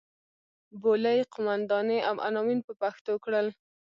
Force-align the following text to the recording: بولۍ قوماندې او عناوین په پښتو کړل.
بولۍ 0.81 1.17
قوماندې 1.33 1.97
او 2.09 2.15
عناوین 2.27 2.59
په 2.67 2.73
پښتو 2.81 3.13
کړل. 3.23 3.47